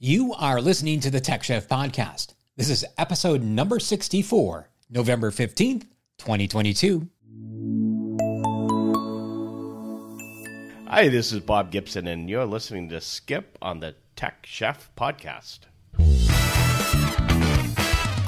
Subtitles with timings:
[0.00, 2.34] You are listening to the Tech Chef Podcast.
[2.56, 5.86] This is episode number 64, November 15th,
[6.18, 7.08] 2022.
[10.86, 15.62] Hi, this is Bob Gibson, and you're listening to Skip on the Tech Chef Podcast.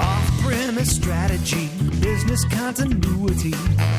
[0.01, 1.69] Off-premise strategy,
[2.11, 3.53] business continuity.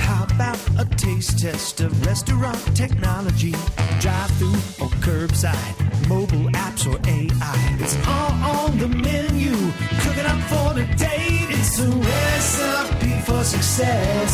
[0.07, 3.55] How about a taste test of restaurant technology?
[4.01, 5.77] Drive-through or curbside,
[6.09, 7.59] mobile apps or AI.
[7.81, 9.55] It's all on the menu.
[10.03, 11.49] Cooking up for the date.
[11.57, 14.33] It's a recipe for success.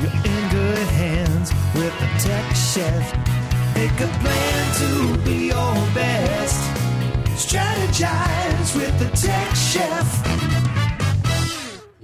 [0.00, 3.04] You're in good hands with a tech chef.
[3.76, 6.58] Make a plan to be your best.
[7.46, 10.63] Strategize with the tech chef.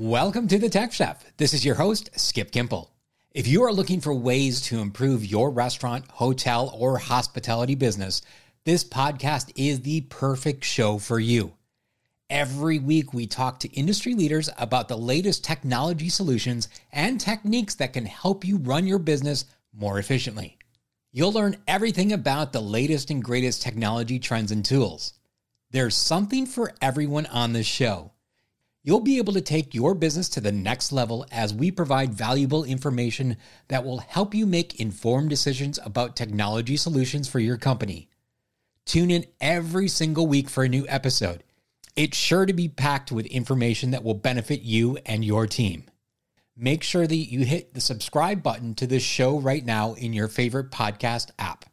[0.01, 1.23] Welcome to the Tech Chef.
[1.37, 2.89] This is your host, Skip Kimpel.
[3.33, 8.23] If you are looking for ways to improve your restaurant, hotel, or hospitality business,
[8.65, 11.53] this podcast is the perfect show for you.
[12.31, 17.93] Every week, we talk to industry leaders about the latest technology solutions and techniques that
[17.93, 19.45] can help you run your business
[19.75, 20.57] more efficiently.
[21.13, 25.13] You'll learn everything about the latest and greatest technology trends and tools.
[25.73, 28.13] There's something for everyone on this show.
[28.83, 32.65] You'll be able to take your business to the next level as we provide valuable
[32.65, 33.37] information
[33.69, 38.09] that will help you make informed decisions about technology solutions for your company.
[38.87, 41.45] Tune in every single week for a new episode.
[41.95, 45.85] It's sure to be packed with information that will benefit you and your team.
[46.57, 50.29] Make sure that you hit the subscribe button to this show right now in your
[50.29, 51.70] favorite podcast app.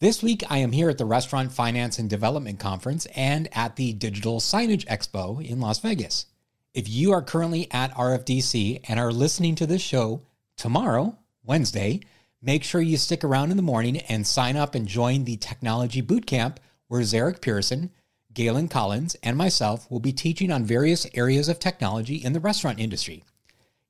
[0.00, 3.92] This week, I am here at the Restaurant Finance and Development Conference and at the
[3.92, 6.24] Digital Signage Expo in Las Vegas.
[6.72, 10.22] If you are currently at RFDC and are listening to this show
[10.56, 12.00] tomorrow, Wednesday,
[12.40, 16.00] make sure you stick around in the morning and sign up and join the Technology
[16.00, 16.56] Bootcamp
[16.88, 17.90] where Zarek Pearson,
[18.32, 22.80] Galen Collins, and myself will be teaching on various areas of technology in the restaurant
[22.80, 23.22] industry.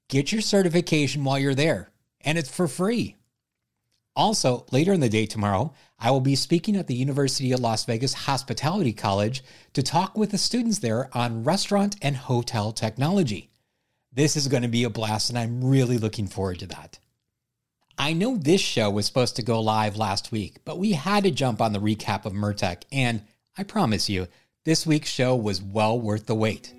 [0.09, 3.15] Get your certification while you're there, and it's for free.
[4.17, 5.73] Also, later in the day tomorrow,
[6.03, 9.45] I will be speaking at the University of Las Vegas Hospitality College
[9.75, 13.51] to talk with the students there on restaurant and hotel technology.
[14.11, 16.99] This is going to be a blast, and I'm really looking forward to that.
[17.99, 21.31] I know this show was supposed to go live last week, but we had to
[21.31, 23.23] jump on the recap of MURTEC, and
[23.59, 24.27] I promise you,
[24.65, 26.73] this week's show was well worth the wait.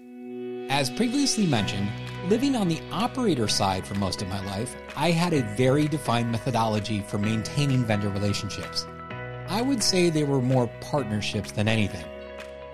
[0.71, 1.91] As previously mentioned,
[2.27, 6.31] living on the operator side for most of my life, I had a very defined
[6.31, 8.87] methodology for maintaining vendor relationships.
[9.51, 12.05] I would say they were more partnerships than anything.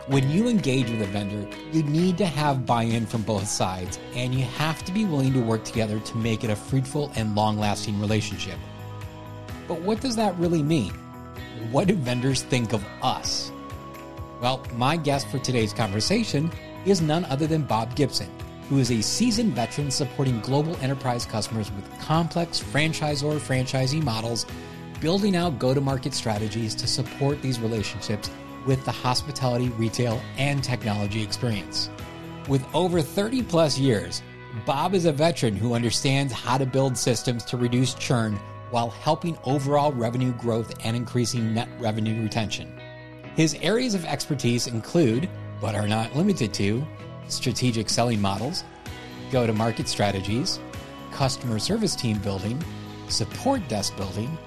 [0.06, 3.98] When you engage with a vendor, you need to have buy in from both sides,
[4.14, 7.34] and you have to be willing to work together to make it a fruitful and
[7.34, 8.60] long lasting relationship.
[9.68, 10.94] But what does that really mean?
[11.72, 13.52] What do vendors think of us?
[14.40, 16.52] Well, my guest for today's conversation
[16.86, 18.30] is none other than Bob Gibson,
[18.70, 24.46] who is a seasoned veteran supporting global enterprise customers with complex franchisor franchisee models,
[25.00, 28.30] building out go to market strategies to support these relationships
[28.66, 31.90] with the hospitality, retail, and technology experience.
[32.48, 34.22] With over 30 plus years,
[34.66, 38.40] Bob is a veteran who understands how to build systems to reduce churn
[38.72, 42.78] while helping overall revenue growth and increasing net revenue retention.
[43.36, 45.30] His areas of expertise include,
[45.62, 46.86] but are not limited to,
[47.28, 48.64] strategic selling models,
[49.32, 50.60] go to market strategies,
[51.12, 52.62] customer service team building,
[53.10, 54.38] support desk building,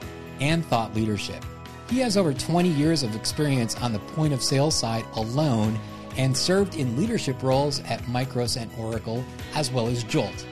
[0.41, 1.45] and thought leadership.
[1.89, 5.79] He has over 20 years of experience on the point of sale side alone
[6.17, 9.25] and served in leadership roles at Micros and Oracle,
[9.55, 10.47] as well as Jolt.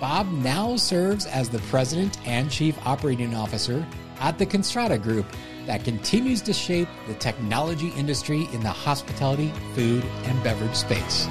[0.00, 3.86] Bob now serves as the president and chief operating officer
[4.20, 5.26] at the Constrata Group
[5.66, 11.26] that continues to shape the technology industry in the hospitality, food, and beverage space.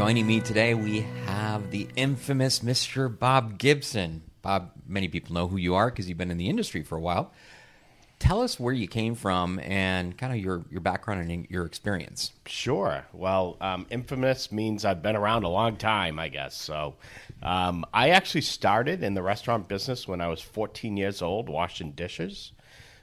[0.00, 3.06] Joining me today, we have the infamous Mr.
[3.18, 4.22] Bob Gibson.
[4.40, 7.00] Bob, many people know who you are because you've been in the industry for a
[7.02, 7.34] while.
[8.18, 12.32] Tell us where you came from and kind of your, your background and your experience.
[12.46, 13.04] Sure.
[13.12, 16.56] Well, um, infamous means I've been around a long time, I guess.
[16.56, 16.94] So
[17.42, 21.92] um, I actually started in the restaurant business when I was 14 years old, washing
[21.92, 22.52] dishes.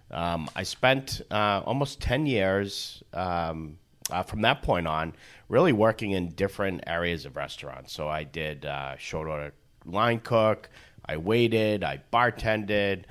[0.09, 3.77] Um, I spent uh, almost 10 years um,
[4.11, 5.13] uh, from that point on
[5.49, 7.93] really working in different areas of restaurants.
[7.93, 9.53] So I did uh, short order
[9.85, 10.69] line cook,
[11.05, 13.03] I waited, I bartended,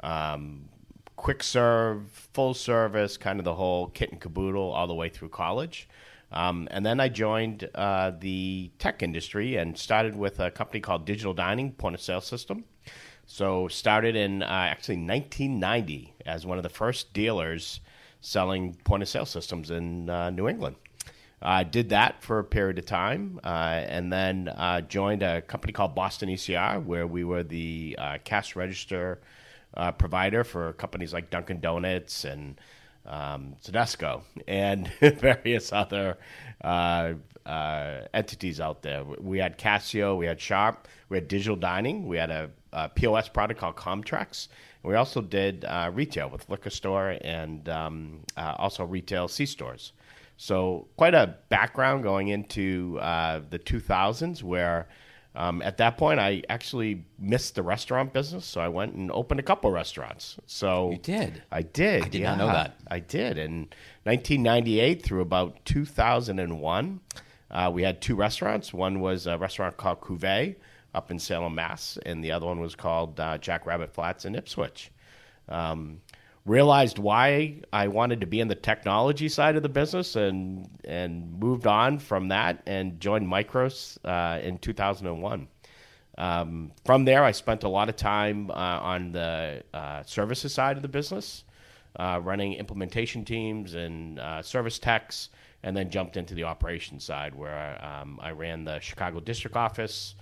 [0.00, 0.68] um,
[1.16, 5.28] quick serve, full service, kind of the whole kit and caboodle all the way through
[5.28, 5.88] college.
[6.32, 11.04] Um, and then I joined uh, the tech industry and started with a company called
[11.04, 12.64] Digital Dining Point of Sale System.
[13.26, 17.80] So started in uh, actually 1990 as one of the first dealers
[18.24, 20.76] selling point of sale systems in uh, New England.
[21.42, 25.74] I did that for a period of time, uh, and then uh, joined a company
[25.74, 29.20] called Boston ECR, where we were the uh, cash register
[29.98, 32.58] provider for companies like Dunkin' Donuts and
[33.06, 36.18] um, Tedeschi and various other
[36.62, 37.14] uh,
[37.46, 39.04] uh, entities out there.
[39.04, 43.28] We had Casio, we had Sharp, we had Digital Dining, we had a, a POS
[43.28, 44.48] product called Comtrex.
[44.84, 49.92] We also did uh, retail with liquor store and um, uh, also retail C stores.
[50.36, 54.88] So quite a background going into uh, the 2000s where
[55.36, 58.44] um, at that point I actually missed the restaurant business.
[58.44, 60.36] So I went and opened a couple restaurants.
[60.46, 61.42] So You did?
[61.50, 62.04] I did.
[62.04, 62.76] I did not know that.
[62.88, 63.38] I did.
[63.38, 63.68] In
[64.04, 67.00] 1998 through about 2001,
[67.50, 68.72] uh, we had two restaurants.
[68.72, 70.56] One was a restaurant called Cuvée
[70.94, 74.34] up in Salem, Mass, and the other one was called uh, Jack Rabbit Flats in
[74.34, 74.90] Ipswich.
[75.48, 76.00] Um,
[76.46, 81.38] realized why I wanted to be in the technology side of the business and and
[81.40, 85.48] moved on from that and joined Micros uh, in 2001.
[86.16, 90.76] Um, from there, I spent a lot of time uh, on the uh, services side
[90.76, 91.44] of the business,
[91.96, 95.30] uh, running implementation teams and uh, service techs,
[95.64, 100.14] and then jumped into the operations side where um, I ran the Chicago district office,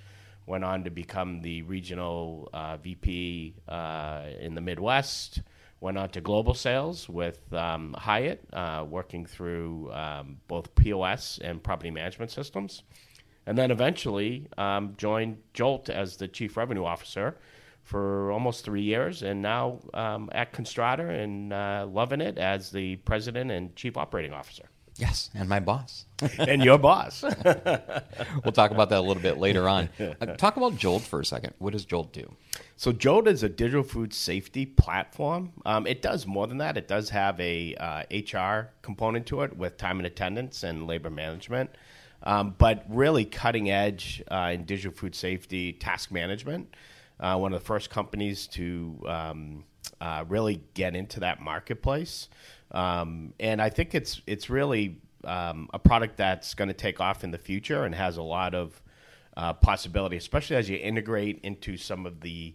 [0.52, 5.43] went on to become the regional uh, VP uh, in the Midwest,
[5.81, 11.62] went on to global sales with um, Hyatt, uh, working through um, both POS and
[11.62, 12.82] property management systems
[13.46, 17.37] and then eventually um, joined Jolt as the chief revenue officer
[17.82, 22.96] for almost three years, and now um, at Constrata and uh, loving it as the
[22.96, 24.64] president and chief operating officer.
[24.97, 26.05] Yes, and my boss.
[26.39, 27.23] and your boss.
[27.44, 29.89] we'll talk about that a little bit later on.
[30.21, 31.55] Uh, talk about Jolt for a second.
[31.59, 32.35] What does Jolt do?
[32.77, 35.53] So Jolt is a digital food safety platform.
[35.65, 36.77] Um, it does more than that.
[36.77, 41.11] It does have a uh, HR component to it with time and attendance and labor
[41.11, 41.71] management.
[42.25, 46.75] Um, but really cutting edge uh, in digital food safety task management.
[47.19, 49.65] Uh, one of the first companies to um,
[50.00, 52.29] uh, really get into that marketplace,
[52.73, 57.25] um, and I think it's it's really um, a product that's going to take off
[57.25, 58.81] in the future and has a lot of
[59.37, 62.55] uh, possibility, especially as you integrate into some of the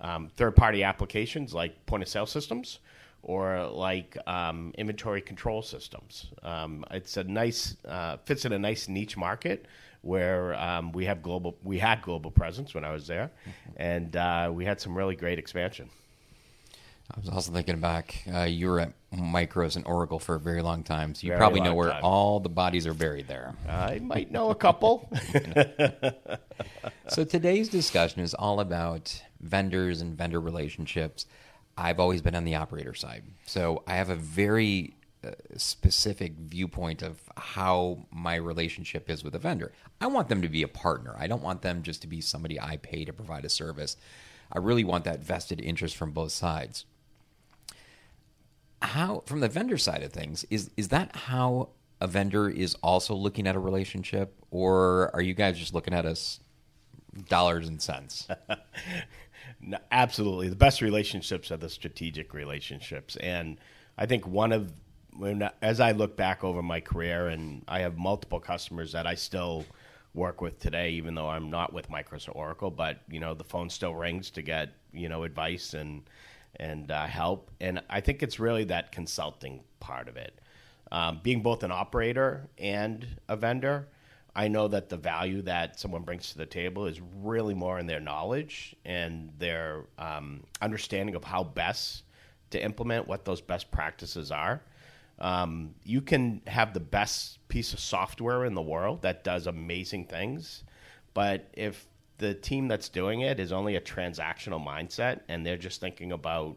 [0.00, 2.78] um, third party applications like point of sale systems
[3.22, 6.26] or like um, inventory control systems.
[6.42, 9.66] Um, it's a nice uh, fits in a nice niche market
[10.02, 13.30] where um, we have global we had global presence when I was there,
[13.76, 15.88] and uh, we had some really great expansion.
[17.10, 18.22] I was also thinking back.
[18.32, 21.38] Uh, you were at Micros and Oracle for a very long time, so you Very
[21.38, 22.04] probably know where time.
[22.04, 23.54] all the bodies are buried there.
[23.68, 25.10] I might know a couple.
[27.08, 31.26] So today's discussion is all about vendors and vendor relationships.
[31.76, 34.94] I've always been on the operator side, so I have a very
[35.24, 39.72] uh, specific viewpoint of how my relationship is with a vendor.
[40.00, 41.14] I want them to be a partner.
[41.18, 43.96] I don't want them just to be somebody I pay to provide a service.
[44.52, 46.84] I really want that vested interest from both sides.
[48.84, 51.70] How, from the vendor side of things, is is that how
[52.00, 56.04] a vendor is also looking at a relationship, or are you guys just looking at
[56.06, 56.40] us
[57.28, 58.28] dollars and cents?
[59.60, 60.48] No, absolutely.
[60.48, 63.16] The best relationships are the strategic relationships.
[63.16, 63.58] And
[63.96, 64.72] I think one of,
[65.16, 69.14] when, as I look back over my career, and I have multiple customers that I
[69.14, 69.64] still
[70.12, 73.70] work with today, even though I'm not with Microsoft Oracle, but, you know, the phone
[73.70, 76.02] still rings to get, you know, advice and,
[76.56, 77.50] and uh, help.
[77.60, 80.40] And I think it's really that consulting part of it.
[80.92, 83.88] Um, being both an operator and a vendor,
[84.36, 87.86] I know that the value that someone brings to the table is really more in
[87.86, 92.02] their knowledge and their um, understanding of how best
[92.50, 94.62] to implement what those best practices are.
[95.20, 100.06] Um, you can have the best piece of software in the world that does amazing
[100.06, 100.64] things,
[101.14, 101.86] but if
[102.18, 106.56] the team that's doing it is only a transactional mindset and they're just thinking about,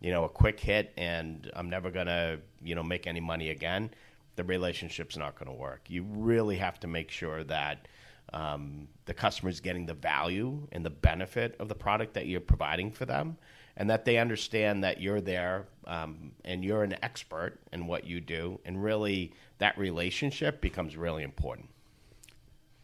[0.00, 3.90] you know, a quick hit and I'm never gonna, you know, make any money again,
[4.36, 5.80] the relationship's not going to work.
[5.88, 7.88] You really have to make sure that
[8.32, 12.40] um, the customer is getting the value and the benefit of the product that you're
[12.40, 13.36] providing for them,
[13.76, 18.20] and that they understand that you're there um, and you're an expert in what you
[18.20, 21.68] do, and really that relationship becomes really important.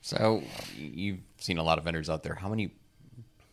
[0.04, 0.42] So
[0.76, 2.34] you've seen a lot of vendors out there.
[2.34, 2.75] How many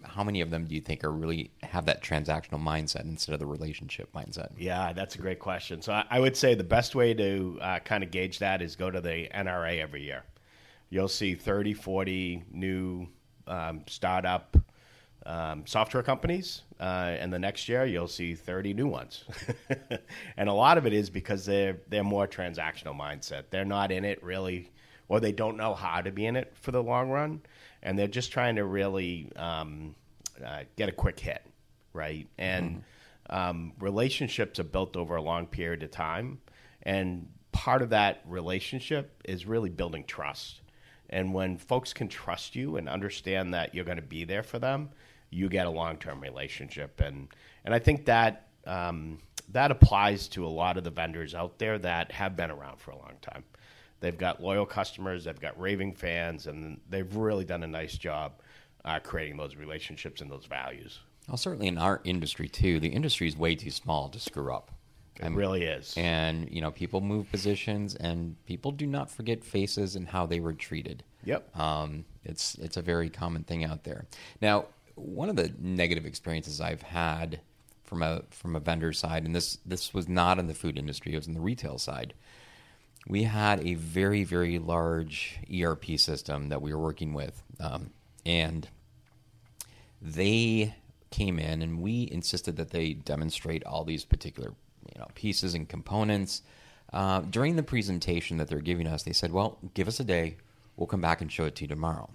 [0.03, 3.39] how many of them do you think are really have that transactional mindset instead of
[3.39, 4.49] the relationship mindset?
[4.57, 5.81] Yeah, that's a great question.
[5.81, 8.75] So I, I would say the best way to uh, kind of gauge that is
[8.75, 10.25] go to the NRA every year.
[10.89, 13.07] You'll see 30, 40 new
[13.47, 14.57] um, startup
[15.25, 19.23] um, software companies, uh, and the next year you'll see 30 new ones.
[20.35, 23.43] and a lot of it is because they're they're more transactional mindset.
[23.51, 24.69] They're not in it really,
[25.11, 27.41] or they don't know how to be in it for the long run,
[27.83, 29.93] and they're just trying to really um,
[30.43, 31.45] uh, get a quick hit,
[31.91, 32.29] right?
[32.37, 32.81] And
[33.29, 36.39] um, relationships are built over a long period of time,
[36.83, 40.61] and part of that relationship is really building trust.
[41.09, 44.59] And when folks can trust you and understand that you're going to be there for
[44.59, 44.91] them,
[45.29, 47.01] you get a long term relationship.
[47.01, 47.27] And
[47.65, 51.77] and I think that um, that applies to a lot of the vendors out there
[51.79, 53.43] that have been around for a long time.
[54.01, 58.33] They've got loyal customers, they've got raving fans, and they've really done a nice job
[58.83, 60.99] uh, creating those relationships and those values.
[61.27, 64.71] Well, certainly in our industry too, the industry is way too small to screw up.
[65.21, 65.93] It really is.
[65.97, 70.39] And you know, people move positions, and people do not forget faces and how they
[70.39, 71.03] were treated.
[71.25, 71.55] Yep.
[71.55, 74.07] Um, it's it's a very common thing out there.
[74.41, 74.65] Now,
[74.95, 77.41] one of the negative experiences I've had
[77.83, 81.13] from a from a vendor side, and this this was not in the food industry;
[81.13, 82.13] it was in the retail side.
[83.07, 87.91] We had a very very large ERP system that we were working with, um,
[88.25, 88.67] and
[90.01, 90.75] they
[91.09, 94.53] came in and we insisted that they demonstrate all these particular
[94.93, 96.41] you know pieces and components.
[96.93, 100.37] Uh, during the presentation that they're giving us, they said, "Well, give us a day.
[100.75, 102.09] We'll come back and show it to you tomorrow."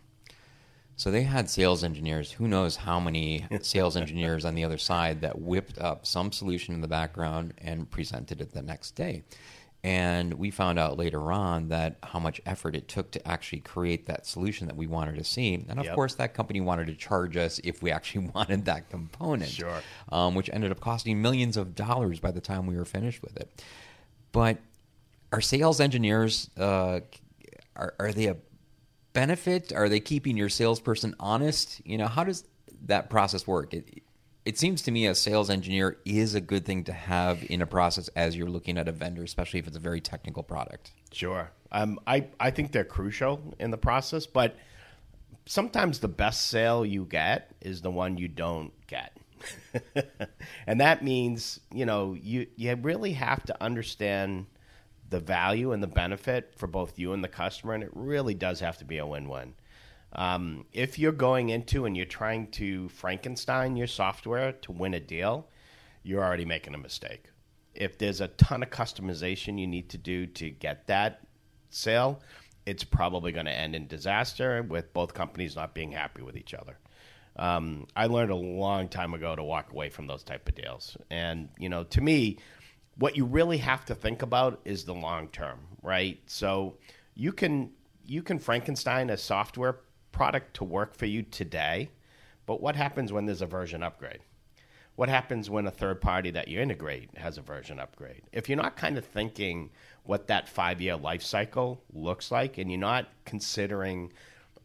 [0.98, 2.32] So they had sales engineers.
[2.32, 6.74] Who knows how many sales engineers on the other side that whipped up some solution
[6.74, 9.22] in the background and presented it the next day.
[9.86, 14.06] And we found out later on that how much effort it took to actually create
[14.06, 15.54] that solution that we wanted to see.
[15.54, 15.94] And of Yep.
[15.94, 19.80] course, that company wanted to charge us if we actually wanted that component Sure.
[20.10, 23.36] um, which ended up costing millions of dollars by the time we were finished with
[23.36, 23.62] it.
[24.32, 24.58] But
[25.32, 27.00] are sales engineers uh,
[27.76, 28.36] are, are they a
[29.12, 29.72] benefit?
[29.72, 31.80] Are they keeping your salesperson honest?
[31.86, 32.44] You know, how does
[32.86, 33.72] that process work?
[33.72, 34.02] It,
[34.46, 37.66] it seems to me a sales engineer is a good thing to have in a
[37.66, 40.92] process as you're looking at a vendor, especially if it's a very technical product.
[41.12, 41.50] Sure.
[41.72, 44.56] Um, I, I think they're crucial in the process, but
[45.46, 49.16] sometimes the best sale you get is the one you don't get.
[50.68, 54.46] and that means, you know, you, you really have to understand
[55.10, 58.60] the value and the benefit for both you and the customer, and it really does
[58.60, 59.54] have to be a win win.
[60.16, 65.00] Um, if you're going into and you're trying to Frankenstein your software to win a
[65.00, 65.46] deal,
[66.02, 67.24] you're already making a mistake.
[67.74, 71.20] If there's a ton of customization you need to do to get that
[71.68, 72.22] sale,
[72.64, 76.54] it's probably going to end in disaster with both companies not being happy with each
[76.54, 76.78] other.
[77.36, 80.96] Um, I learned a long time ago to walk away from those type of deals.
[81.10, 82.38] And, you know, to me,
[82.96, 86.18] what you really have to think about is the long term, right?
[86.26, 86.78] So
[87.14, 87.70] you can
[88.06, 89.80] you can Frankenstein a software
[90.16, 91.90] product to work for you today,
[92.46, 94.20] but what happens when there's a version upgrade?
[94.94, 98.22] What happens when a third party that you integrate has a version upgrade?
[98.32, 99.68] If you're not kind of thinking
[100.04, 104.10] what that five year life cycle looks like and you're not considering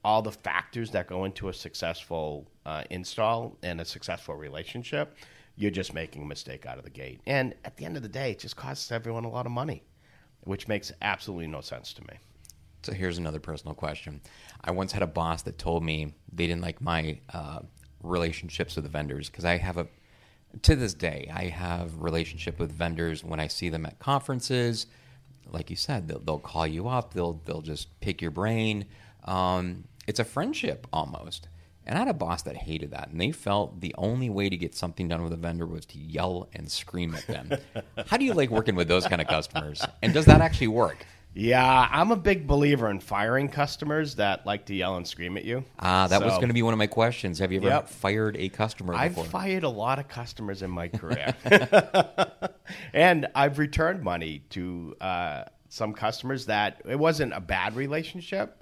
[0.06, 5.18] all the factors that go into a successful uh, install and a successful relationship,
[5.58, 7.20] you're just making a mistake out of the gate.
[7.28, 9.84] And at the end of the day, it just costs everyone a lot of money,
[10.46, 12.14] which makes absolutely no sense to me.
[12.84, 14.22] So here's another personal question.
[14.64, 17.60] I once had a boss that told me they didn't like my uh,
[18.02, 19.88] relationships with the vendors because I have a,
[20.64, 24.88] to this day, I have relationship with vendors when I see them at conferences.
[25.52, 27.14] Like you said, they'll, they'll call you up.
[27.14, 28.86] They'll they'll just pick your brain.
[29.26, 31.48] Um, it's a friendship almost.
[31.86, 34.56] And I had a boss that hated that, and they felt the only way to
[34.56, 37.52] get something done with a vendor was to yell and scream at them.
[38.06, 39.84] How do you like working with those kind of customers?
[40.04, 41.06] And does that actually work?
[41.34, 45.46] Yeah, I'm a big believer in firing customers that like to yell and scream at
[45.46, 45.64] you.
[45.80, 47.40] Ah, that was going to be one of my questions.
[47.40, 47.88] Have you ever Yep.
[47.90, 49.24] fired a customer before?
[49.24, 51.34] I've fired a lot of customers in my career,
[52.94, 58.62] and I've returned money to uh, some customers that it wasn't a bad relationship,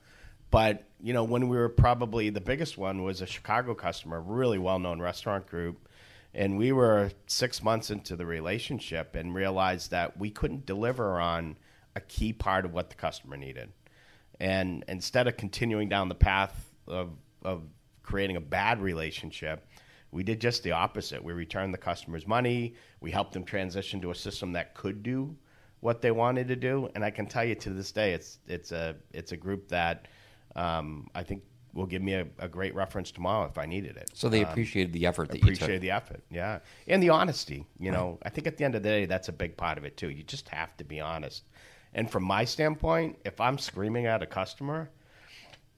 [0.51, 4.59] but you know when we were probably the biggest one was a Chicago customer, really
[4.59, 5.87] well-known restaurant group,
[6.35, 11.57] and we were six months into the relationship and realized that we couldn't deliver on
[11.99, 13.69] a key part of what the customer needed.
[14.39, 16.55] And instead of continuing down the path
[16.87, 17.09] of,
[17.43, 17.63] of
[18.03, 19.67] creating a bad relationship,
[20.11, 21.23] we did just the opposite.
[21.23, 22.73] We returned the customer's money.
[23.01, 25.35] We helped them transition to a system that could do
[25.81, 26.89] what they wanted to do.
[26.95, 30.07] And I can tell you to this day, it's it's a it's a group that
[30.55, 34.09] um, I think will give me a, a great reference tomorrow if I needed it.
[34.13, 35.53] so they Um, appreciated the effort that you took.
[35.55, 37.65] appreciate the effort, yeah, and the honesty.
[37.79, 39.83] You know, I think at the end of the day, that's a big part of
[39.85, 40.09] it too.
[40.09, 41.43] You just have to be honest.
[41.93, 44.89] And from my standpoint, if I'm screaming at a customer,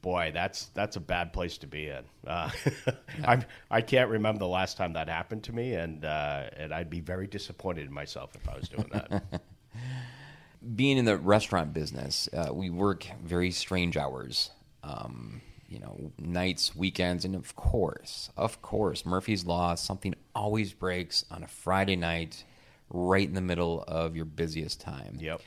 [0.01, 2.03] boy, that's that's a bad place to be in.
[2.25, 2.49] Uh,
[3.25, 6.89] I I can't remember the last time that happened to me, and uh, and I'd
[6.89, 9.41] be very disappointed in myself if I was doing that.
[10.75, 14.51] Being in the restaurant business, uh, we work very strange hours.
[14.83, 21.23] Um, you know, nights, weekends, and of course, of course, Murphy's Law, something always breaks
[21.31, 22.43] on a Friday night,
[22.89, 25.17] right in the middle of your busiest time.
[25.19, 25.41] yep.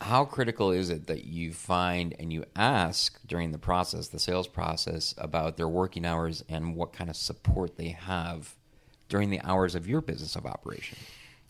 [0.00, 4.48] How critical is it that you find and you ask during the process, the sales
[4.48, 8.54] process, about their working hours and what kind of support they have
[9.08, 10.96] during the hours of your business of operation?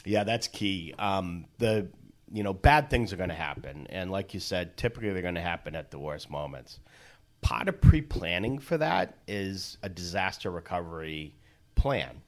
[0.04, 0.94] Yeah, that's key.
[0.98, 1.88] Um, the
[2.32, 5.34] you know bad things are going to happen, and like you said, typically they're going
[5.34, 6.80] to happen at the worst moments.
[7.42, 11.34] Part of pre-planning for that is a disaster recovery
[11.74, 12.22] plan,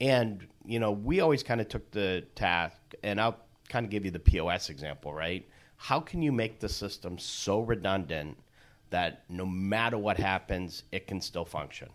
[0.00, 4.04] and you know we always kind of took the task, and I'll kind of give
[4.04, 5.46] you the POS example, right?
[5.76, 8.36] How can you make the system so redundant
[8.90, 11.88] that no matter what happens, it can still function?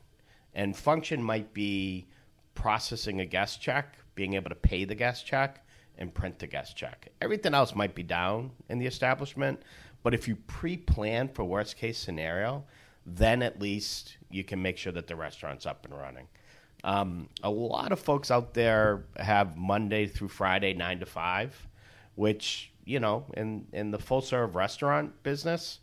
[0.54, 2.08] And function might be
[2.54, 5.66] processing a guest check, being able to pay the guest check,
[5.98, 7.10] and print the guest check.
[7.22, 9.62] Everything else might be down in the establishment,
[10.04, 12.63] but if you pre-plan for worst case scenario,
[13.06, 16.28] then at least you can make sure that the restaurant's up and running.
[16.83, 21.67] Um, a lot of folks out there have Monday through Friday, nine to five,
[22.15, 25.79] which you know, in in the full serve restaurant business,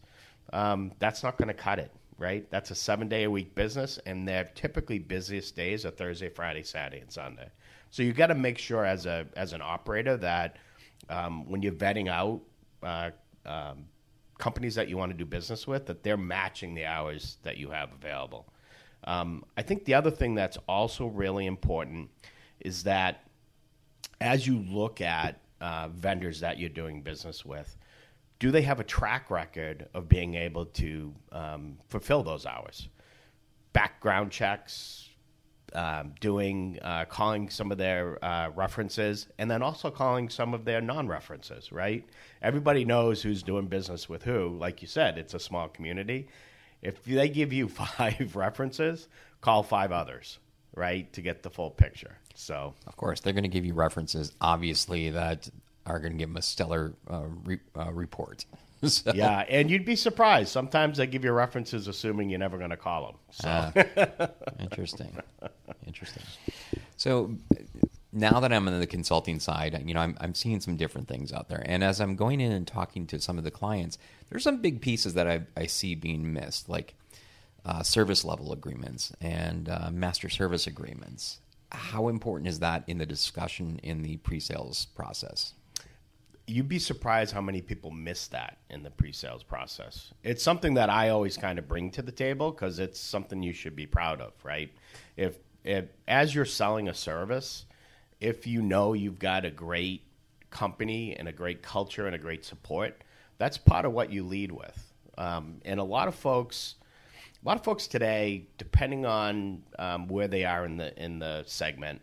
[0.52, 2.50] um, that's not going to cut it, right?
[2.50, 6.62] That's a seven day a week business, and their typically busiest days are Thursday, Friday,
[6.62, 7.48] Saturday, and Sunday.
[7.90, 10.56] So you got to make sure as a as an operator that
[11.08, 12.40] um, when you're vetting out
[12.82, 13.10] uh,
[13.46, 13.86] um,
[14.38, 17.70] companies that you want to do business with, that they're matching the hours that you
[17.70, 18.52] have available.
[19.04, 22.10] Um, I think the other thing that's also really important
[22.60, 23.24] is that
[24.20, 27.76] as you look at uh, vendors that you're doing business with,
[28.38, 32.88] do they have a track record of being able to um, fulfill those hours?
[33.72, 35.08] Background checks,
[35.74, 40.64] um, doing uh, calling some of their uh, references, and then also calling some of
[40.64, 41.72] their non-references.
[41.72, 42.04] Right?
[42.42, 44.56] Everybody knows who's doing business with who.
[44.56, 46.28] Like you said, it's a small community.
[46.82, 49.08] If they give you five references,
[49.40, 50.38] call five others.
[50.74, 52.18] Right to get the full picture.
[52.34, 55.48] So Of course, they're going to give you references, obviously, that
[55.86, 58.44] are going to give them a stellar uh, re- uh, report.
[58.84, 60.50] so, yeah, and you'd be surprised.
[60.50, 63.16] Sometimes they give you references assuming you're never going to call them.
[63.32, 64.28] So
[64.60, 65.10] Interesting.
[65.86, 66.22] Interesting.
[66.96, 67.34] So
[68.12, 71.33] now that I'm on the consulting side, you know, I'm, I'm seeing some different things
[71.33, 71.62] out there.
[71.64, 73.99] And as I'm going in and talking to some of the clients,
[74.31, 76.94] there's some big pieces that I, I see being missed, like
[77.64, 81.40] uh, service level agreements and uh, master service agreements.
[81.71, 85.53] How important is that in the discussion in the pre sales process?
[86.49, 90.12] you'd be surprised how many people miss that in the pre-sales process.
[90.25, 93.53] It's something that I always kind of bring to the table because it's something you
[93.53, 94.73] should be proud of, right?
[95.16, 97.66] If, if as you're selling a service,
[98.20, 100.02] if you know you've got a great
[100.50, 103.02] company and a great culture and a great support,
[103.38, 104.92] that's part of what you lead with.
[105.16, 106.76] Um, and a lot of folks,
[107.42, 111.44] a lot of folks today, depending on um, where they are in the in the
[111.46, 112.00] segment,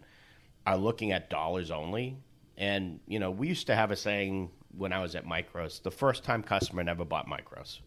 [0.65, 2.17] are looking at dollars only.
[2.57, 5.91] And you know, we used to have a saying when I was at Micros: the
[5.91, 7.79] first time customer never bought Micros;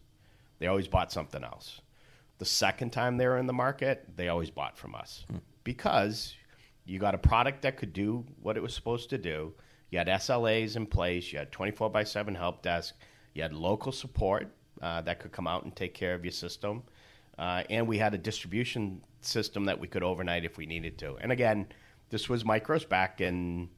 [0.59, 1.81] they always bought something else.
[2.39, 5.25] The second time they were in the market, they always bought from us
[5.63, 6.35] because
[6.89, 9.53] you got a product that could do what it was supposed to do.
[9.91, 11.31] You had SLAs in place.
[11.31, 12.95] You had 24 by 7 help desk.
[13.35, 16.81] You had local support uh, that could come out and take care of your system.
[17.37, 21.15] Uh, and we had a distribution system that we could overnight if we needed to.
[21.21, 21.67] And again,
[22.09, 23.69] this was Micros back in,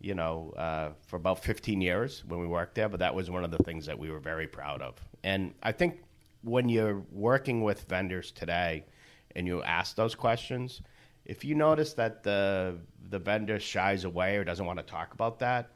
[0.00, 3.44] you know, uh, for about 15 years when we worked there, but that was one
[3.44, 4.94] of the things that we were very proud of.
[5.24, 6.02] And I think
[6.42, 8.86] when you're working with vendors today
[9.34, 10.80] and you ask those questions,
[11.26, 15.38] if you notice that the the vendor shies away or doesn't want to talk about
[15.40, 15.70] that,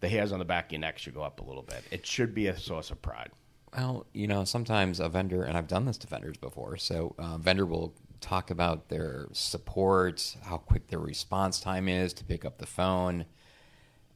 [0.00, 1.82] the hairs on the back of your neck should go up a little bit.
[1.90, 3.30] It should be a source of pride.
[3.76, 7.38] Well, you know, sometimes a vendor, and I've done this to vendors before, so a
[7.38, 12.58] vendor will talk about their support, how quick their response time is to pick up
[12.58, 13.26] the phone.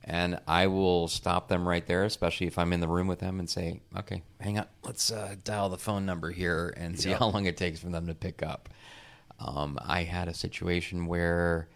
[0.04, 3.38] And I will stop them right there, especially if I'm in the room with them
[3.38, 7.28] and say, okay, hang on, let's uh, dial the phone number here and see how
[7.28, 8.68] long it takes for them to pick up.
[9.44, 11.68] Um, I had a situation where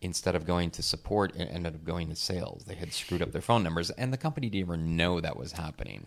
[0.00, 2.64] instead of going to support, it ended up going to sales.
[2.64, 5.52] They had screwed up their phone numbers, and the company didn't even know that was
[5.52, 6.06] happening.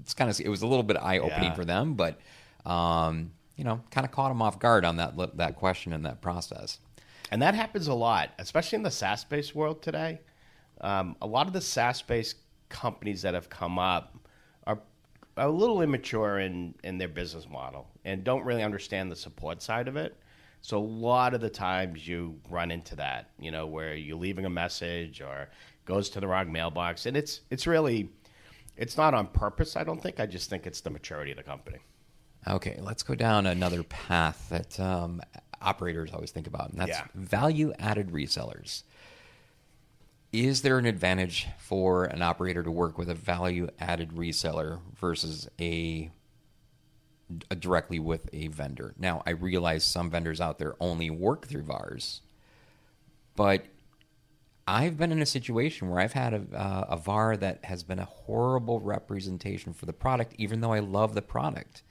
[0.00, 1.54] It's kind of it was a little bit eye opening Yeah.
[1.54, 2.18] for them, but
[2.64, 6.20] um, you know, kind of caught them off guard on that that question and that
[6.20, 6.78] process.
[7.30, 10.20] And that happens a lot, especially in the SaaS based world today.
[10.80, 12.36] Um, a lot of the SaaS based
[12.68, 14.16] companies that have come up
[14.66, 14.78] are
[15.36, 19.88] a little immature in in their business model and don't really understand the support side
[19.88, 20.16] of it.
[20.62, 24.44] So a lot of the times you run into that, you know, where you're leaving
[24.46, 25.48] a message or
[25.84, 28.10] goes to the wrong mailbox, and it's it's really
[28.76, 29.76] it's not on purpose.
[29.76, 30.18] I don't think.
[30.20, 31.78] I just think it's the maturity of the company.
[32.48, 35.20] Okay, let's go down another path that um,
[35.60, 37.06] operators always think about, and that's Yeah.
[37.14, 38.82] value added resellers.
[40.32, 45.48] Is there an advantage for an operator to work with a value added reseller versus
[45.58, 46.10] a, a
[47.58, 48.94] directly with a vendor?
[48.98, 52.22] Now, I realize some vendors out there only work through VARs,
[53.34, 53.66] but
[54.68, 58.00] I've been in a situation where I've had a, uh, a VAR that has been
[58.00, 61.82] a horrible representation for the product, even though I love the product.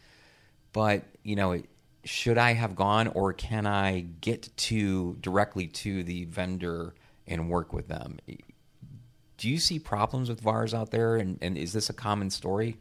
[0.74, 1.62] But you know,
[2.04, 6.94] should I have gone, or can I get to directly to the vendor
[7.28, 8.20] and work with them?
[9.38, 12.78] Do you see problems with VARs out there, and, and is this a common story?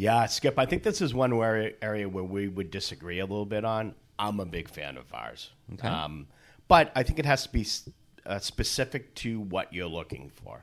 [0.00, 0.58] Yeah, Skip.
[0.58, 3.94] I think this is one where, area where we would disagree a little bit on.
[4.18, 5.86] I'm a big fan of VARs, Okay.
[5.86, 6.26] um,
[6.68, 7.66] but I think it has to be
[8.24, 10.62] uh, specific to what you're looking for.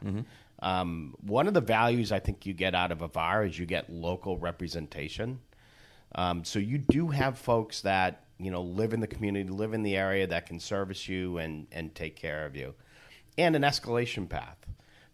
[0.59, 3.67] Um, one of the values I think you get out of a VAR is you
[3.67, 5.39] get local representation.
[6.15, 9.83] Um, so you do have folks that you know live in the community, live in
[9.83, 12.73] the area that can service you and and take care of you,
[13.37, 14.57] and an escalation path.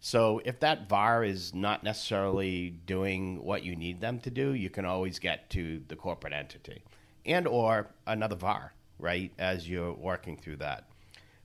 [0.04, 4.68] So if that VAR is not necessarily doing what you need them to do, you
[4.68, 6.82] can always get to the corporate entity
[7.24, 9.32] and or another VAR, right?
[9.38, 10.90] As you're working through that.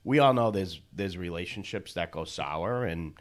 [0.04, 3.14] We all know there's there's relationships that go sour and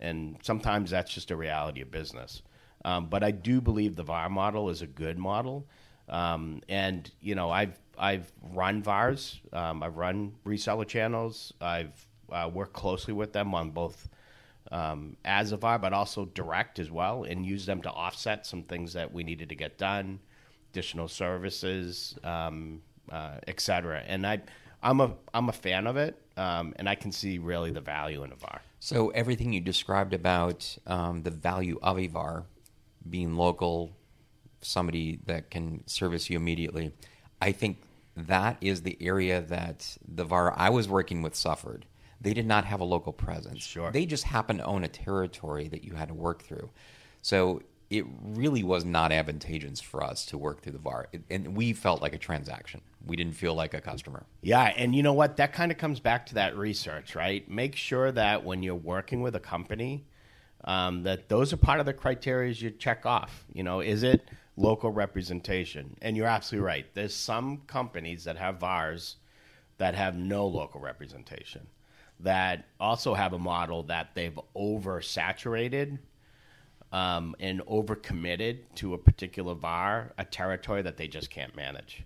[0.00, 2.42] and sometimes that's just a reality of business.
[2.84, 5.66] Um, but I do believe the VAR model is a good model.
[6.08, 12.48] Um, and you know, I've I've run VARs, um, I've run reseller channels, I've uh,
[12.54, 14.08] worked closely with them on both
[14.74, 18.64] um, as a VAR, but also direct as well, and use them to offset some
[18.64, 20.18] things that we needed to get done,
[20.72, 24.02] additional services, um, uh, et cetera.
[24.04, 24.42] And I,
[24.82, 28.24] I'm a I'm a fan of it, um, and I can see really the value
[28.24, 28.60] in a VAR.
[28.80, 32.44] So everything you described about um, the value of a VAR
[33.08, 33.92] being local,
[34.60, 36.92] somebody that can service you immediately,
[37.40, 37.78] I think
[38.16, 41.86] that is the area that the VAR I was working with suffered.
[42.24, 43.62] They did not have a local presence.
[43.62, 43.92] Sure.
[43.92, 46.70] They just happened to own a territory that you had to work through.
[47.22, 51.06] So it really was not advantageous for us to work through the VAR.
[51.12, 52.80] It- and we felt like a transaction.
[53.06, 54.24] We didn't feel like a customer.
[54.42, 55.36] Yeah, and you know what?
[55.36, 57.48] That kind of comes back to that research, right?
[57.48, 60.06] Make sure that when you're working with a company,
[60.64, 63.44] um, that those are part of the criteria you check off.
[63.52, 64.22] You know, is it
[64.56, 65.96] local representation?
[66.00, 66.86] And you're absolutely right.
[66.94, 69.16] There's some companies that have VARs
[69.76, 71.66] that have no local representation,
[72.24, 75.98] that also have a model that they've oversaturated
[76.90, 82.02] um, and overcommitted to a particular VAR, a territory that they just can't manage.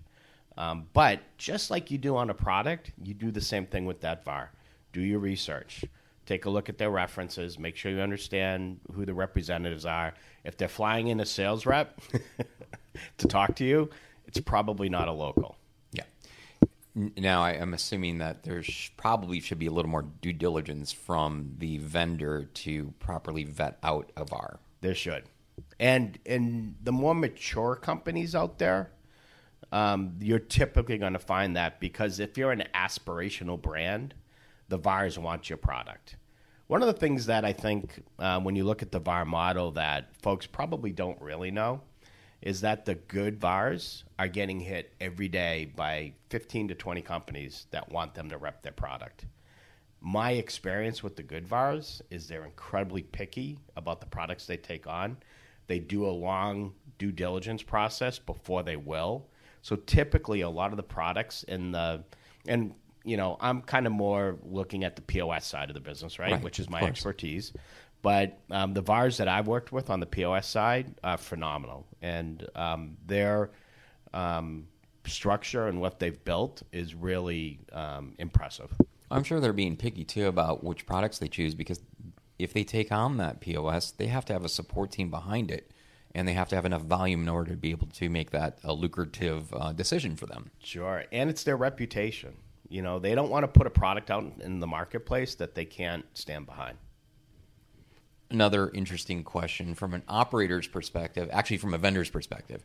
[0.57, 4.01] Um, but just like you do on a product, you do the same thing with
[4.01, 4.51] that VAR.
[4.91, 5.85] Do your research.
[6.25, 7.57] Take a look at their references.
[7.57, 10.13] Make sure you understand who the representatives are.
[10.43, 11.99] If they're flying in a sales rep
[13.17, 13.89] to talk to you,
[14.27, 15.58] it's probably not a local.
[16.95, 20.91] Now, I am assuming that there sh- probably should be a little more due diligence
[20.91, 24.59] from the vendor to properly vet out a VAR.
[24.81, 25.23] There should.
[25.79, 28.91] And and the more mature companies out there,
[29.71, 34.13] um, you're typically going to find that because if you're an aspirational brand,
[34.67, 36.15] the VARs want your product.
[36.67, 39.71] One of the things that I think uh, when you look at the VAR model
[39.71, 41.81] that folks probably don't really know
[42.41, 47.67] is that the good VARs are getting hit every day by 15 to 20 companies
[47.71, 49.25] that want them to rep their product
[50.01, 54.87] my experience with the good VARs is they're incredibly picky about the products they take
[54.87, 55.17] on.
[55.67, 59.27] They do a long due diligence process before they will.
[59.61, 62.03] So typically, a lot of the products in the
[62.47, 62.73] and
[63.03, 66.31] you know I'm kind of more looking at the POS side of the business, right,
[66.31, 67.51] Right, which is my expertise.
[68.01, 72.47] But um, the VARs that I've worked with on the POS side are phenomenal, and
[72.55, 73.51] um, their
[74.13, 74.67] um,
[75.05, 78.71] structure and what they've built is really um, impressive.
[79.11, 81.81] I'm sure they're being picky too about which products they choose because
[82.37, 85.71] if they take on that POS, they have to have a support team behind it
[86.15, 88.57] and they have to have enough volume in order to be able to make that
[88.63, 90.49] a lucrative uh, decision for them.
[90.59, 92.35] Sure, and it's their reputation.
[92.67, 95.65] You know, they don't want to put a product out in the marketplace that they
[95.65, 96.77] can't stand behind.
[98.31, 102.63] Another interesting question from an operator's perspective, actually from a vendor's perspective.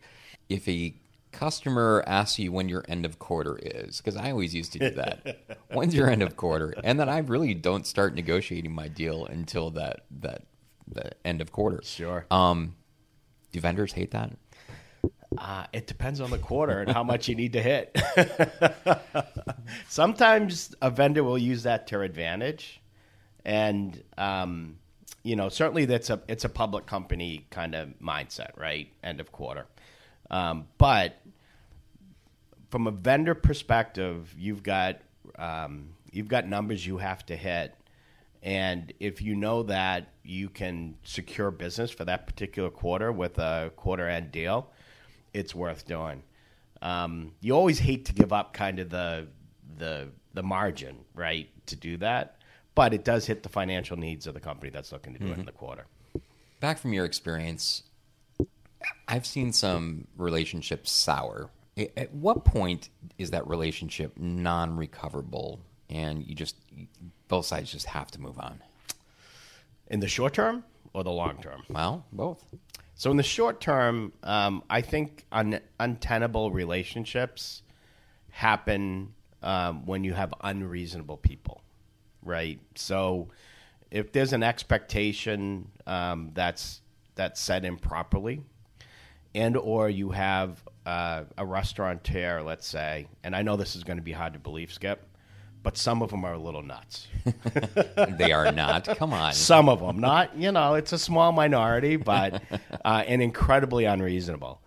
[0.48, 0.94] If a
[1.33, 4.90] customer asks you when your end of quarter is, because I always used to do
[4.90, 5.59] that.
[5.72, 6.74] When's your end of quarter?
[6.85, 10.42] And then I really don't start negotiating my deal until that that
[10.87, 11.81] the end of quarter.
[11.83, 12.27] Sure.
[12.31, 12.77] Um,
[13.53, 14.33] Do vendors hate that?
[15.37, 17.98] Uh, it depends on the quarter and how much you need to hit.
[19.88, 22.81] Sometimes a vendor will use that to their advantage,
[23.44, 24.77] and um,
[25.25, 28.89] you know certainly that's a it's a public company kind of mindset, right?
[29.03, 29.67] End of quarter,
[30.31, 31.17] um, but
[32.71, 34.99] from a vendor perspective, you've got
[35.39, 37.75] um, you've got numbers you have to hit,
[38.43, 43.73] and if you know that you can secure business for that particular quarter with a
[43.77, 44.71] quarter end deal,
[45.33, 46.23] it's worth doing.
[46.83, 49.27] Um, you always hate to give up kind of the
[49.79, 52.34] the the margin, right, to do that,
[52.75, 55.39] but it does hit the financial needs of the company that's looking to do it
[55.39, 55.87] in the quarter.
[56.61, 57.83] Back from your experience,
[59.07, 61.51] I've seen some relationships sour.
[61.97, 65.61] At what point is that relationship non-recoverable,
[65.91, 66.57] and you just
[67.29, 68.61] both sides just have to move on?
[69.89, 71.63] In the short term or the long term?
[71.69, 72.45] Well, both.
[72.95, 77.63] So in the short term, um, I think un- untenable relationships
[78.31, 81.61] happen um, when you have unreasonable people,
[82.25, 82.59] right?
[82.75, 83.29] So
[83.91, 86.81] if there's an expectation um, that's
[87.15, 88.43] that's set improperly,
[89.35, 93.99] and or you have uh, a restaurateur, let's say, and I know this is going
[93.99, 95.07] to be hard to believe, Skip,
[95.63, 97.09] but some of them are a little nuts.
[98.19, 98.85] They are not.
[98.97, 99.33] Come on.
[99.33, 102.43] Some of them, not you know, it's a small minority, but
[102.85, 104.61] uh, and incredibly unreasonable.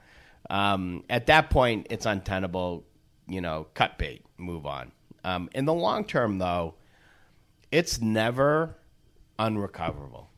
[0.50, 2.86] Um, at that point, it's untenable.
[3.28, 4.92] You know, cut bait, move on.
[5.24, 6.76] Um, in the long term, though,
[7.72, 8.78] it's never
[9.40, 10.30] unrecoverable.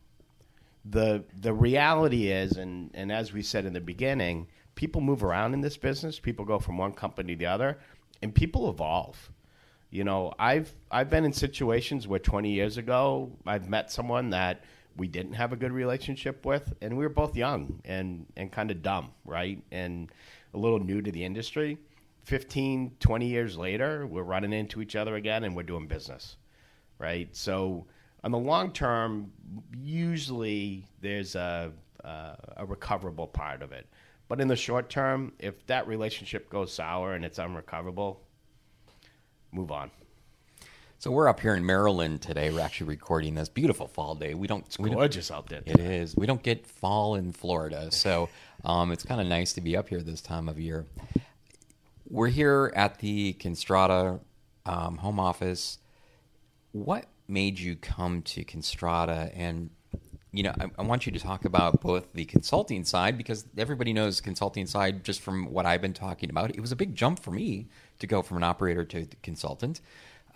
[0.85, 5.53] the The reality is, and and as we said in the beginning, people move around
[5.53, 6.19] in this business.
[6.19, 7.79] People go from one company to the other,
[8.21, 9.31] and people evolve.
[9.91, 14.63] You know, I've I've been in situations where 20 years ago I've met someone that
[14.97, 18.71] we didn't have a good relationship with, and we were both young and and kind
[18.71, 20.11] of dumb, right, and
[20.53, 21.77] a little new to the industry.
[22.25, 26.37] 15, 20 years later, we're running into each other again, and we're doing business,
[26.99, 27.35] right?
[27.35, 27.87] So,
[28.23, 29.31] on the long term,
[29.81, 31.71] usually there's a
[32.03, 33.87] uh, a recoverable part of it,
[34.27, 38.21] but in the short term, if that relationship goes sour and it's unrecoverable,
[39.51, 39.91] move on.
[40.99, 42.51] So we're up here in Maryland today.
[42.51, 44.33] We're actually recording this beautiful fall day.
[44.33, 44.65] We don't.
[44.77, 45.61] we don't Gorgeous out there.
[45.65, 46.13] It is.
[46.13, 48.27] We don't get fall in Florida, so
[48.65, 50.85] um, it's kind of nice to be up here this time of year.
[52.09, 54.19] We're here at the Constrata
[54.65, 55.77] um, home office.
[56.71, 59.31] What made you come to Constrata?
[59.35, 59.69] And
[60.31, 63.93] you know, I, I want you to talk about both the consulting side because everybody
[63.93, 66.51] knows consulting side just from what I've been talking about.
[66.51, 67.67] It was a big jump for me
[67.99, 69.81] to go from an operator to consultant,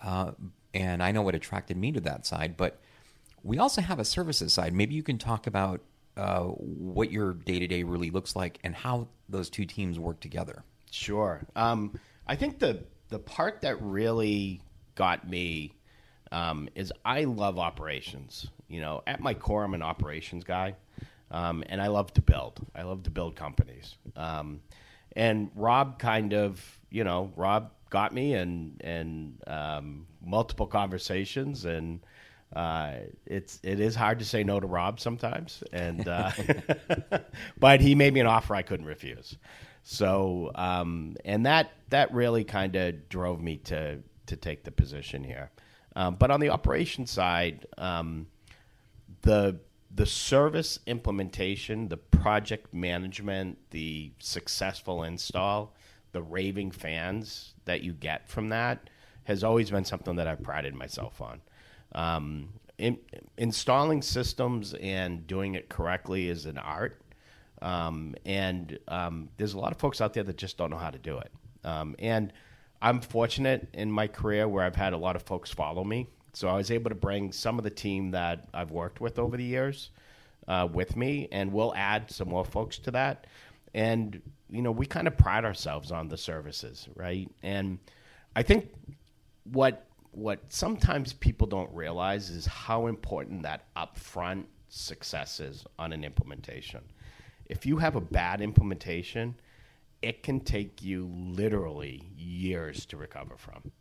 [0.02, 0.32] uh,
[0.72, 2.80] and I know what attracted me to that side, but
[3.44, 4.72] we also have a services side.
[4.72, 5.80] Maybe you can talk about
[6.16, 10.20] uh, what your day to day really looks like and how those two teams work
[10.20, 10.64] together.
[10.90, 11.46] Sure.
[11.54, 14.60] Um, I think the the part that really
[14.94, 15.74] got me
[16.34, 18.48] um, is I love operations.
[18.68, 20.74] You know, at my core, I'm an operations guy,
[21.30, 22.60] um, and I love to build.
[22.74, 23.94] I love to build companies.
[24.16, 24.60] Um,
[25.14, 32.00] and Rob kind of, you know, Rob got me and and um, multiple conversations and.
[32.54, 36.30] Uh, it's it is hard to say no to Rob sometimes, and uh,
[37.58, 39.36] but he made me an offer I couldn't refuse.
[39.82, 45.24] So um, and that that really kind of drove me to to take the position
[45.24, 45.50] here.
[45.96, 48.26] Um, but on the operation side, um,
[49.22, 49.58] the
[49.94, 55.72] the service implementation, the project management, the successful install,
[56.10, 58.90] the raving fans that you get from that
[59.24, 61.40] has always been something that I've prided myself on.
[61.94, 62.98] Um, in,
[63.38, 67.00] installing systems and doing it correctly is an art.
[67.62, 70.90] Um, and um, there's a lot of folks out there that just don't know how
[70.90, 71.32] to do it.
[71.62, 72.32] Um, and
[72.84, 76.06] I'm fortunate in my career where I've had a lot of folks follow me.
[76.34, 79.38] So I was able to bring some of the team that I've worked with over
[79.38, 79.88] the years
[80.46, 83.26] uh, with me, and we'll add some more folks to that.
[83.72, 84.20] And,
[84.50, 87.26] you know, we kind of pride ourselves on the services, right?
[87.42, 87.78] And
[88.36, 88.70] I think
[89.44, 96.04] what what sometimes people don't realize is how important that upfront success is on an
[96.04, 96.82] implementation.
[97.46, 99.34] If you have a bad implementation,
[100.04, 103.72] it can take you literally years to recover from.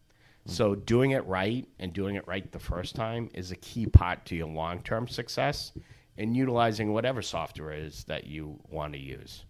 [0.45, 4.25] So doing it right and doing it right the first time is a key part
[4.25, 5.73] to your long-term success
[6.17, 9.43] and utilizing whatever software is that you want to use.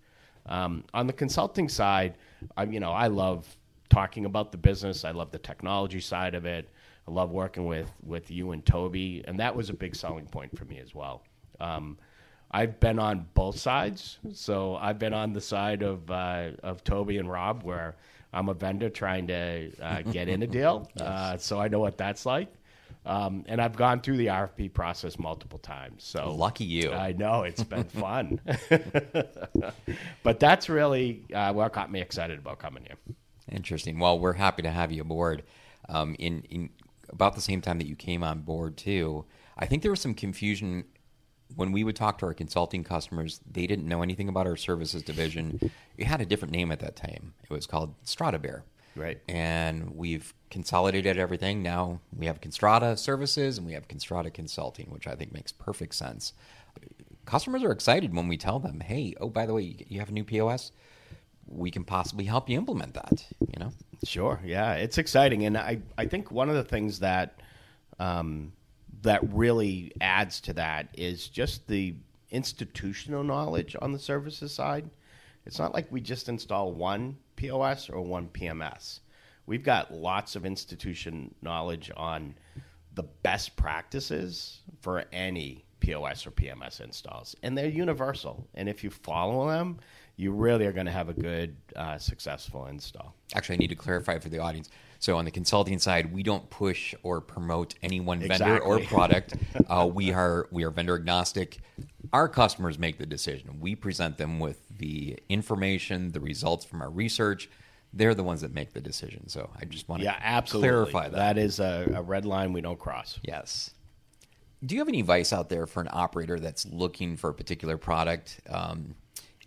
[0.48, 2.16] Um, on the consulting side,
[2.58, 3.56] I, you know, I love
[3.90, 5.06] talking about the business.
[5.06, 6.70] I love the technology side of it.
[7.08, 10.58] I love working with with you and Toby, and that was a big selling point
[10.58, 11.24] for me as well.
[11.60, 11.98] Um,
[12.54, 14.20] I've been on both sides.
[14.34, 17.96] So I've been on the side of uh, of Toby and Rob, where
[18.32, 20.90] I'm a vendor trying to uh, get in a deal.
[21.00, 22.54] uh, so I know what that's like.
[23.06, 26.04] Um, and I've gone through the RFP process multiple times.
[26.06, 26.92] So Lucky you.
[26.92, 28.40] I know it's been fun,
[30.24, 33.16] but that's really uh, what got me excited about coming here.
[33.52, 34.00] Interesting.
[34.00, 35.44] Well, we're happy to have you aboard.
[35.90, 36.70] Um, in, in
[37.10, 39.26] about the same time that you came on board too,
[39.58, 40.86] I think there was some confusion
[41.56, 43.40] when we would talk to our consulting customers.
[43.50, 45.72] They didn't know anything about our services division.
[45.98, 47.34] It had a different name at that time.
[47.44, 48.64] It was called Strata Bear.
[48.96, 49.20] Right.
[49.28, 51.64] And we've consolidated everything.
[51.64, 55.96] Now we have Constrata Services and we have Constrata Consulting, which I think makes perfect
[55.96, 56.34] sense.
[57.26, 60.14] Customers are excited when we tell them, "Hey, oh by the way, you have a
[60.14, 60.72] new POS.
[61.48, 63.72] We can possibly help you implement that." You know.
[64.04, 64.40] Sure.
[64.44, 67.40] Yeah, it's exciting, and I I think one of the things that
[68.00, 68.52] um,
[69.04, 71.96] that really adds to that is just the
[72.32, 74.90] institutional knowledge on the services side.
[75.46, 79.02] It's not like we just install one POS or one PMS.
[79.46, 82.36] We've got lots of institution knowledge on
[82.96, 88.48] the best practices for any POS or PMS installs, and they're universal.
[88.54, 89.80] And if you follow them,
[90.16, 93.14] you really are going to have a good, uh, successful install.
[93.36, 94.70] Actually, I need to clarify for the audience.
[95.04, 99.34] So, on the consulting side, we don't push or promote any one vendor or product.
[99.68, 101.60] uh, we are we are vendor agnostic.
[102.14, 103.60] Our customers make the decision.
[103.60, 107.50] We present them with the information, the results from our research.
[107.92, 109.28] They're the ones that make the decision.
[109.28, 110.70] So, I just want to Yeah, absolutely.
[110.70, 111.18] clarify that.
[111.18, 113.20] That is a, a red line we don't cross.
[113.24, 113.72] Yes.
[114.66, 117.78] Do you have any advice out there for an operator that's looking for a particular
[117.78, 118.40] product?
[118.50, 118.96] Um,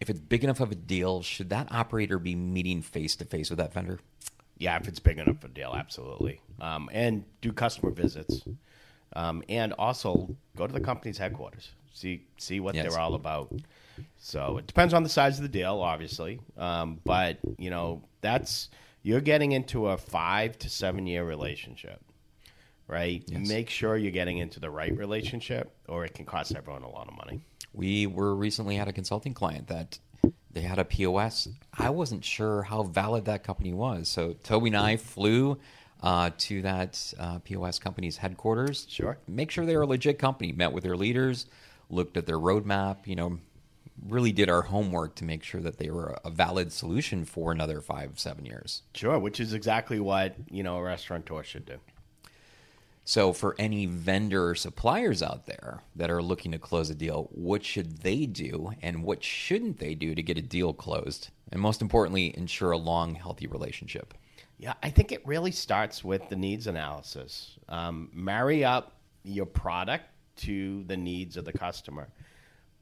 [0.02, 3.48] if it's big enough of a deal, should that operator be meeting face to face
[3.48, 4.00] with that vendor?
[4.58, 6.40] Yeah, if it's big enough for deal, absolutely.
[6.60, 8.42] Um, and do customer visits,
[9.14, 11.72] um, and also go to the company's headquarters.
[11.92, 12.90] See see what Yes.
[12.90, 13.52] they're all about.
[14.18, 16.40] So it depends on the size of the deal, obviously.
[16.56, 18.68] Um, but you know that's
[19.02, 22.00] you're getting into a five to seven year relationship,
[22.88, 23.22] right?
[23.30, 27.08] Make sure you're getting into the right relationship, or it can cost everyone a lot
[27.08, 27.40] of money.
[27.72, 29.98] We were recently had a consulting client that
[30.56, 31.48] they had a POS.
[31.78, 34.08] I wasn't sure how valid that company was.
[34.08, 35.58] So Toby and I flew
[36.02, 38.86] uh, to that uh, POS company's headquarters.
[38.88, 39.18] Sure.
[39.28, 40.52] Make sure they were a legit company.
[40.52, 41.44] Met with their leaders,
[41.90, 43.06] looked at their roadmap.
[43.06, 43.38] You know,
[44.08, 47.82] really did our homework to make sure that they were a valid solution for another
[47.82, 48.82] five, seven years.
[48.94, 51.76] Sure, which is exactly what you know a restaurateur should do.
[53.08, 57.28] So, for any vendor or suppliers out there that are looking to close a deal,
[57.30, 61.30] what should they do and what shouldn't they do to get a deal closed?
[61.52, 64.12] And most importantly, ensure a long, healthy relationship.
[64.58, 67.56] Yeah, I think it really starts with the needs analysis.
[67.68, 70.06] Um, marry up your product
[70.38, 72.08] to the needs of the customer.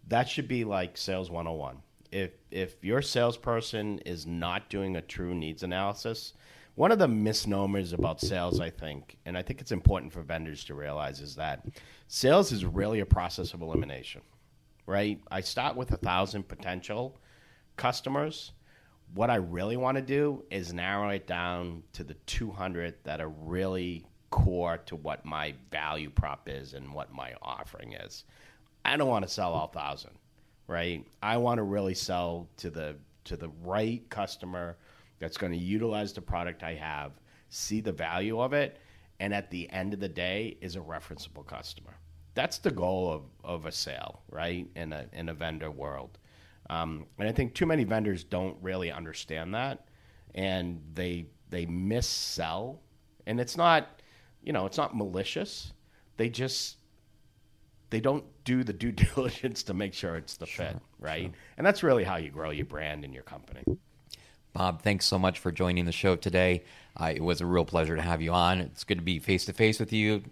[0.09, 1.77] That should be like sales 101.
[2.11, 6.33] If if your salesperson is not doing a true needs analysis,
[6.77, 10.65] one of the misnomers about sales, I think, and I think it's important for vendors
[10.65, 11.67] to realize, is that
[12.09, 14.23] sales is really a process of elimination,
[14.87, 15.21] right?
[15.31, 17.17] I start with a thousand potential
[17.77, 18.53] customers.
[19.15, 23.29] What I really want to do is narrow it down to the 200 that are
[23.29, 28.25] really core to what my value prop is and what my offering is.
[28.85, 30.11] I don't want to sell all thousand,
[30.67, 31.07] right?
[31.23, 34.77] I want to really sell to the to the right customer
[35.19, 37.13] that's going to utilize the product I have,
[37.49, 38.79] see the value of it,
[39.21, 41.97] and at the end of the day is a referenceable customer.
[42.35, 44.67] That's the goal of, of a sale, right?
[44.75, 46.19] In a in a vendor world.
[46.71, 49.87] Um, and I think too many vendors don't really understand that,
[50.35, 52.81] and they they miss sell.
[53.27, 54.01] And it's not,
[54.43, 55.73] you know, it's not malicious.
[56.17, 56.79] They just
[57.91, 61.33] they don't do the due diligence to make sure it's the fit, right?
[61.57, 63.63] And that's really how you grow your brand and your company.
[64.55, 66.63] Bob, thanks so much for joining the show today.
[66.97, 68.61] Uh, it was a real pleasure to have you on.
[68.61, 70.23] It's good to be face to face with you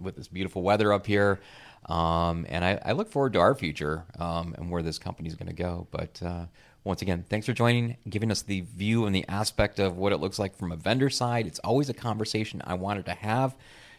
[0.00, 1.38] with this beautiful weather up here.
[1.84, 5.34] Um, and I, I look forward to our future um, and where this company is
[5.34, 5.86] going to go.
[5.90, 6.46] But uh,
[6.82, 10.16] once again, thanks for joining, giving us the view and the aspect of what it
[10.16, 11.46] looks like from a vendor side.
[11.46, 13.54] It's always a conversation I wanted to have.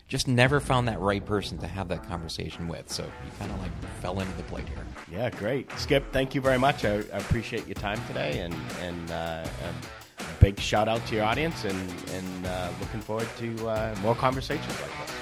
[0.07, 2.89] Just never found that right person to have that conversation with.
[2.89, 4.85] So you kind of like fell into the plate here.
[5.11, 6.13] Yeah, great, Skip.
[6.13, 6.85] Thank you very much.
[6.85, 11.25] I, I appreciate your time today, and and uh, a big shout out to your
[11.25, 15.13] audience, and and uh, looking forward to uh, more conversations like this.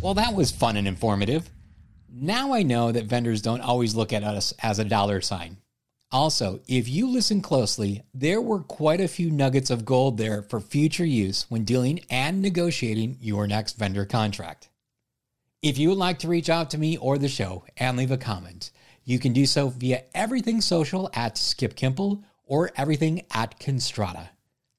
[0.00, 1.50] Well, that was fun and informative.
[2.12, 5.56] Now I know that vendors don't always look at us as a dollar sign.
[6.14, 10.60] Also, if you listen closely, there were quite a few nuggets of gold there for
[10.60, 14.68] future use when dealing and negotiating your next vendor contract.
[15.60, 18.16] If you would like to reach out to me or the show and leave a
[18.16, 18.70] comment,
[19.02, 24.28] you can do so via everything social at Skip Kimpel or everything at Constrata.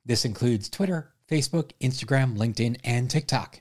[0.05, 3.59] This includes Twitter, Facebook, Instagram, LinkedIn, and TikTok.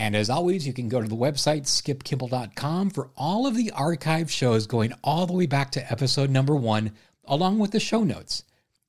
[0.00, 4.30] And as always, you can go to the website skipkimpel.com for all of the archive
[4.30, 6.92] shows going all the way back to episode number one,
[7.26, 8.44] along with the show notes.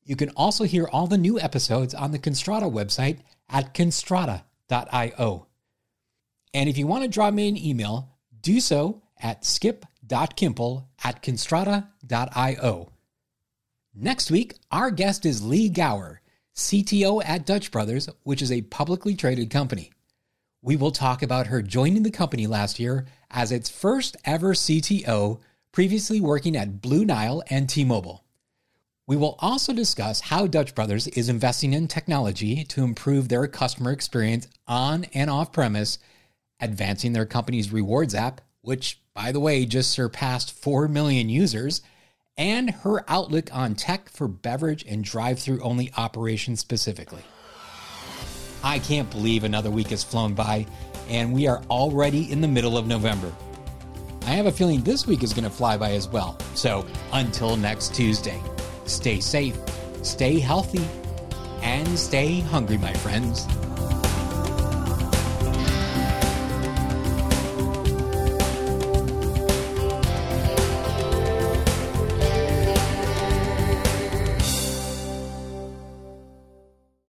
[0.06, 5.48] You can also hear all the new episodes on the Constrata website at constrata.io.
[6.54, 12.90] And if you want to drop me an email, do so at skip.kimpel at constrata.io.
[13.94, 16.22] Next week, our guest is Lee Gower,
[16.56, 19.92] CTO at Dutch Brothers, which is a publicly traded company.
[20.64, 25.40] We will talk about her joining the company last year as its first ever CTO,
[25.72, 28.24] previously working at Blue Nile and T Mobile.
[29.08, 33.92] We will also discuss how Dutch Brothers is investing in technology to improve their customer
[33.92, 35.98] experience on and off premise,
[36.60, 41.82] advancing their company's rewards app, which, by the way, just surpassed 4 million users,
[42.38, 47.24] and her outlook on tech for beverage and drive through only operations specifically.
[48.64, 50.66] I can't believe another week has flown by,
[51.10, 53.32] and we are already in the middle of November.
[54.24, 56.38] I have a feeling this week is going to fly by as well.
[56.54, 58.40] So until next Tuesday,
[58.86, 59.58] stay safe,
[60.04, 60.88] stay healthy,
[61.64, 63.48] and stay hungry, my friends.